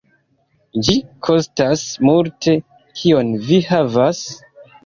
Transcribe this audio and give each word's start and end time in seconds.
Ĝi 0.87 0.95
kostas 1.27 1.83
multe. 2.09 2.57
Kion 3.03 3.31
vi 3.47 3.63
havas?" 3.71 4.27